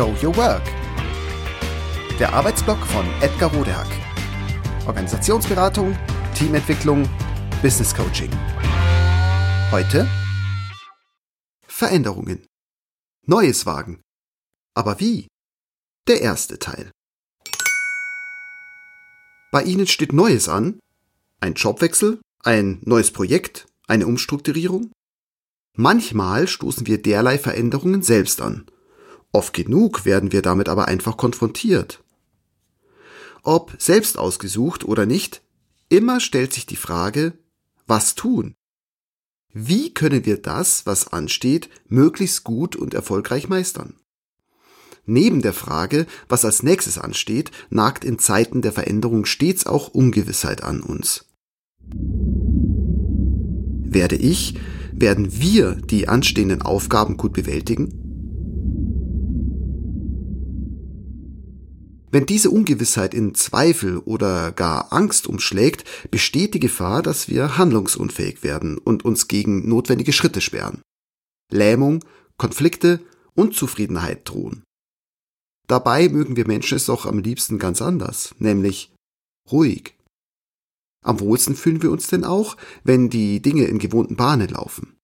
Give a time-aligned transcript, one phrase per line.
[0.00, 0.62] Show Your Work.
[2.18, 3.86] Der Arbeitsblock von Edgar Rodehack.
[4.86, 5.94] Organisationsberatung,
[6.34, 7.06] Teamentwicklung,
[7.60, 8.30] Business Coaching.
[9.70, 10.08] Heute
[11.66, 12.46] Veränderungen.
[13.26, 14.00] Neues wagen.
[14.74, 15.28] Aber wie?
[16.08, 16.90] Der erste Teil.
[19.52, 20.80] Bei Ihnen steht Neues an?
[21.40, 22.22] Ein Jobwechsel?
[22.42, 23.66] Ein neues Projekt?
[23.86, 24.92] Eine Umstrukturierung?
[25.76, 28.64] Manchmal stoßen wir derlei Veränderungen selbst an.
[29.32, 32.02] Oft genug werden wir damit aber einfach konfrontiert.
[33.42, 35.42] Ob selbst ausgesucht oder nicht,
[35.88, 37.32] immer stellt sich die Frage,
[37.86, 38.54] was tun?
[39.52, 43.94] Wie können wir das, was ansteht, möglichst gut und erfolgreich meistern?
[45.06, 50.62] Neben der Frage, was als nächstes ansteht, nagt in Zeiten der Veränderung stets auch Ungewissheit
[50.62, 51.24] an uns.
[53.92, 54.54] Werde ich,
[54.92, 57.99] werden wir die anstehenden Aufgaben gut bewältigen?
[62.12, 68.42] Wenn diese Ungewissheit in Zweifel oder gar Angst umschlägt, besteht die Gefahr, dass wir handlungsunfähig
[68.42, 70.82] werden und uns gegen notwendige Schritte sperren.
[71.52, 72.04] Lähmung,
[72.36, 73.00] Konflikte,
[73.34, 74.64] Unzufriedenheit drohen.
[75.68, 78.92] Dabei mögen wir Menschen es doch am liebsten ganz anders, nämlich
[79.50, 79.94] ruhig.
[81.04, 84.96] Am wohlsten fühlen wir uns denn auch, wenn die Dinge in gewohnten Bahnen laufen.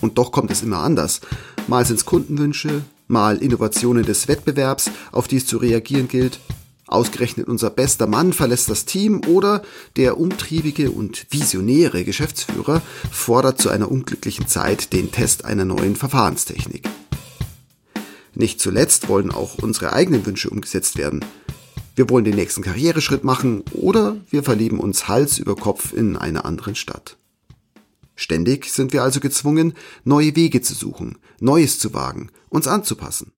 [0.00, 1.20] Und doch kommt es immer anders.
[1.66, 6.40] Mal sind es Kundenwünsche, mal Innovationen des Wettbewerbs, auf die es zu reagieren gilt.
[6.86, 9.62] Ausgerechnet unser bester Mann verlässt das Team oder
[9.94, 16.88] der umtriebige und visionäre Geschäftsführer fordert zu einer unglücklichen Zeit den Test einer neuen Verfahrenstechnik.
[18.34, 21.24] Nicht zuletzt wollen auch unsere eigenen Wünsche umgesetzt werden.
[21.94, 26.44] Wir wollen den nächsten Karriereschritt machen oder wir verlieben uns Hals über Kopf in einer
[26.44, 27.16] anderen Stadt.
[28.20, 29.72] Ständig sind wir also gezwungen,
[30.04, 33.32] neue Wege zu suchen, Neues zu wagen, uns anzupassen.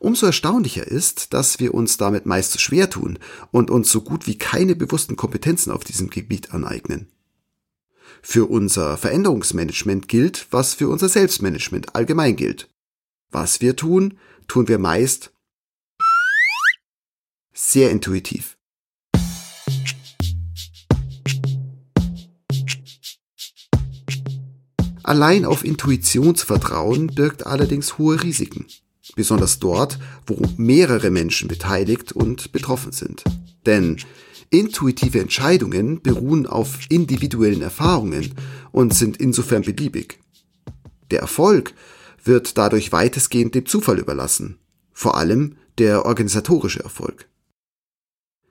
[0.00, 3.18] Umso erstaunlicher ist, dass wir uns damit meist zu schwer tun
[3.50, 7.10] und uns so gut wie keine bewussten Kompetenzen auf diesem Gebiet aneignen.
[8.20, 12.68] Für unser Veränderungsmanagement gilt, was für unser Selbstmanagement allgemein gilt.
[13.30, 15.32] Was wir tun, tun wir meist
[17.54, 18.58] sehr intuitiv.
[25.02, 28.66] Allein auf Intuition zu vertrauen birgt allerdings hohe Risiken.
[29.16, 33.24] Besonders dort, wo mehrere Menschen beteiligt und betroffen sind.
[33.66, 33.96] Denn
[34.50, 38.34] intuitive Entscheidungen beruhen auf individuellen Erfahrungen
[38.70, 40.20] und sind insofern beliebig.
[41.10, 41.74] Der Erfolg
[42.22, 44.58] wird dadurch weitestgehend dem Zufall überlassen.
[44.92, 47.28] Vor allem der organisatorische Erfolg.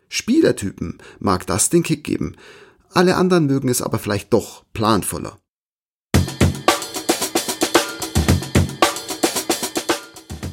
[0.10, 2.36] Spielertypen mag das den Kick geben,
[2.94, 5.41] alle anderen mögen es aber vielleicht doch planvoller.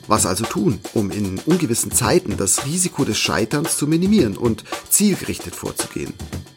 [0.09, 5.55] Was also tun, um in ungewissen Zeiten das Risiko des Scheiterns zu minimieren und zielgerichtet
[5.55, 6.15] vorzugehen?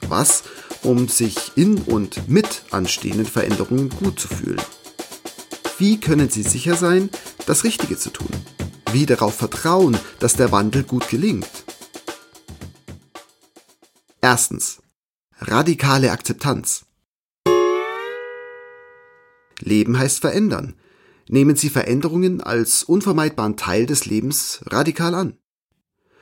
[0.07, 0.43] Was,
[0.83, 4.61] um sich in und mit anstehenden Veränderungen gut zu fühlen?
[5.77, 7.09] Wie können Sie sicher sein,
[7.45, 8.29] das Richtige zu tun?
[8.93, 11.65] Wie darauf vertrauen, dass der Wandel gut gelingt?
[14.21, 14.81] Erstens.
[15.39, 16.85] Radikale Akzeptanz.
[19.59, 20.75] Leben heißt verändern
[21.31, 25.37] nehmen sie Veränderungen als unvermeidbaren Teil des Lebens radikal an.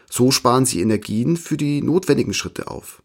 [0.10, 3.04] So sparen sie Energien für die notwendigen Schritte auf.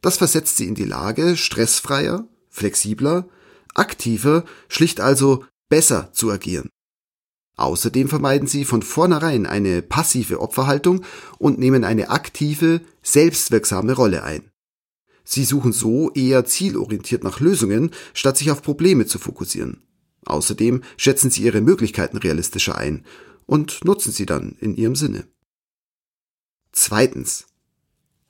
[0.00, 3.28] Das versetzt sie in die Lage, stressfreier, flexibler,
[3.74, 6.68] aktiver, schlicht also besser zu agieren.
[7.56, 11.04] Außerdem vermeiden sie von vornherein eine passive Opferhaltung
[11.38, 14.50] und nehmen eine aktive, selbstwirksame Rolle ein.
[15.24, 19.82] Sie suchen so eher zielorientiert nach Lösungen, statt sich auf Probleme zu fokussieren.
[20.24, 23.04] Außerdem schätzen sie ihre Möglichkeiten realistischer ein
[23.46, 25.26] und nutzen sie dann in ihrem Sinne.
[26.72, 27.46] Zweitens.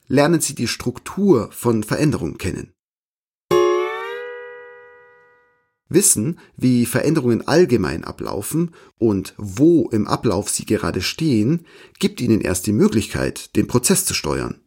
[0.08, 2.74] Lernen Sie die Struktur von Veränderungen kennen.
[5.88, 11.66] Wissen, wie Veränderungen allgemein ablaufen und wo im Ablauf sie gerade stehen,
[11.98, 14.60] gibt Ihnen erst die Möglichkeit, den Prozess zu steuern.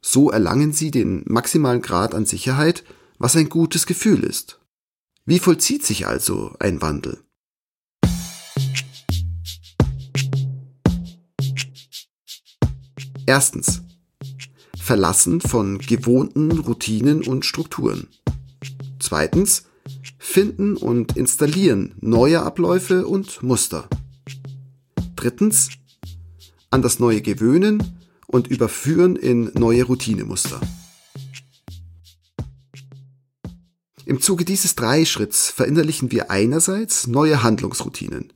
[0.00, 2.84] So erlangen Sie den maximalen Grad an Sicherheit,
[3.18, 4.61] was ein gutes Gefühl ist.
[5.24, 7.22] Wie vollzieht sich also ein Wandel?
[13.24, 13.82] Erstens.
[14.76, 18.08] Verlassen von gewohnten Routinen und Strukturen.
[18.98, 19.66] Zweitens.
[20.18, 23.88] Finden und installieren neue Abläufe und Muster.
[25.14, 25.68] Drittens.
[26.70, 30.60] An das Neue gewöhnen und überführen in neue Routinemuster.
[34.12, 38.30] Im Zuge dieses Dreischritts verinnerlichen wir einerseits neue Handlungsroutinen.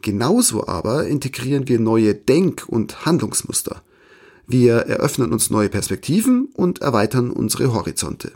[0.00, 3.82] Genauso aber integrieren wir neue Denk- und Handlungsmuster.
[4.46, 8.32] Wir eröffnen uns neue Perspektiven und erweitern unsere Horizonte.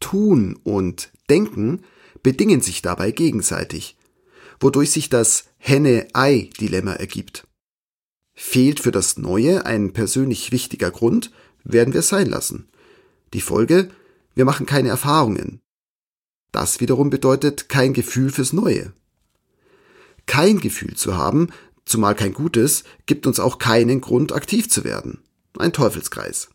[0.00, 1.82] Tun und Denken
[2.24, 3.96] bedingen sich dabei gegenseitig,
[4.58, 7.46] wodurch sich das Henne-Ei-Dilemma ergibt.
[8.34, 11.30] Fehlt für das Neue ein persönlich wichtiger Grund,
[11.62, 12.68] werden wir es sein lassen.
[13.32, 13.90] Die Folge,
[14.34, 15.60] wir machen keine Erfahrungen.
[16.52, 18.92] Das wiederum bedeutet kein Gefühl fürs Neue.
[20.26, 21.48] Kein Gefühl zu haben,
[21.84, 25.22] zumal kein gutes, gibt uns auch keinen Grund, aktiv zu werden.
[25.58, 26.50] Ein Teufelskreis.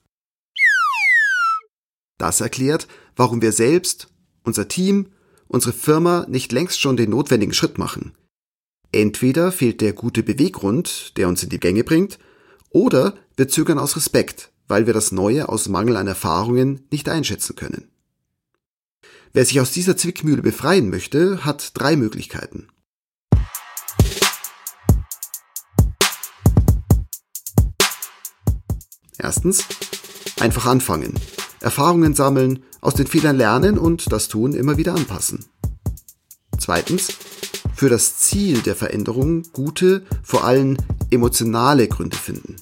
[2.17, 4.07] Das erklärt, warum wir selbst,
[4.43, 5.11] unser Team,
[5.47, 8.15] unsere Firma nicht längst schon den notwendigen Schritt machen.
[8.91, 12.17] Entweder fehlt der gute Beweggrund, der uns in die Gänge bringt,
[12.69, 17.55] oder wir zögern aus Respekt, weil wir das Neue aus Mangel an Erfahrungen nicht einschätzen
[17.55, 17.89] können.
[19.33, 22.67] Wer sich aus dieser Zwickmühle befreien möchte, hat drei Möglichkeiten.
[29.19, 29.65] Erstens,
[30.39, 31.13] einfach anfangen,
[31.59, 35.45] Erfahrungen sammeln, aus den Fehlern lernen und das Tun immer wieder anpassen.
[36.59, 37.09] Zweitens,
[37.75, 40.77] für das Ziel der Veränderung gute, vor allem
[41.09, 42.55] emotionale Gründe finden.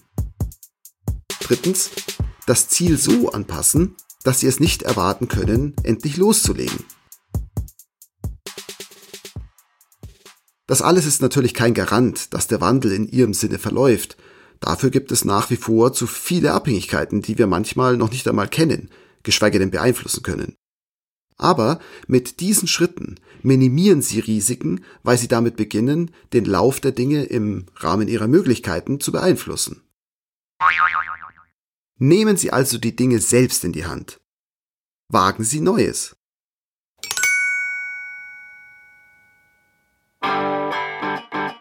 [1.46, 1.92] Drittens,
[2.48, 6.84] das Ziel so anpassen, dass Sie es nicht erwarten können, endlich loszulegen.
[10.66, 14.18] Das alles ist natürlich kein Garant, dass der Wandel in Ihrem Sinne verläuft.
[14.60, 18.48] Dafür gibt es nach wie vor zu viele Abhängigkeiten, die wir manchmal noch nicht einmal
[18.48, 18.90] kennen,
[19.22, 20.56] geschweige denn beeinflussen können.
[21.38, 21.78] Aber
[22.08, 27.68] mit diesen Schritten minimieren Sie Risiken, weil Sie damit beginnen, den Lauf der Dinge im
[27.76, 29.84] Rahmen Ihrer Möglichkeiten zu beeinflussen.
[31.98, 34.20] Nehmen Sie also die Dinge selbst in die Hand.
[35.08, 36.18] Wagen Sie Neues.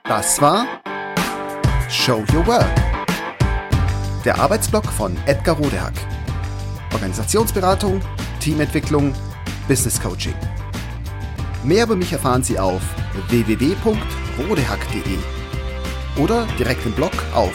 [0.03, 0.83] Das war
[1.89, 2.67] Show Your Work.
[4.25, 5.95] Der Arbeitsblock von Edgar Rodehack.
[6.93, 8.01] Organisationsberatung,
[8.41, 9.15] Teamentwicklung,
[9.69, 10.35] Business Coaching.
[11.63, 12.83] Mehr über mich erfahren Sie auf
[13.29, 15.19] www.rodehack.de
[16.21, 17.55] oder direkt im Blog auf